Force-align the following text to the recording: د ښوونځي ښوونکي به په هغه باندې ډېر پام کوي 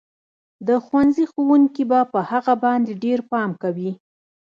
د 0.67 0.69
ښوونځي 0.85 1.25
ښوونکي 1.31 1.83
به 1.89 1.99
په 2.13 2.19
هغه 2.31 2.53
باندې 2.65 2.91
ډېر 3.03 3.19
پام 3.31 3.49
کوي 3.63 3.91